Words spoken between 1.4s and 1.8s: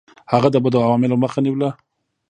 نیوله.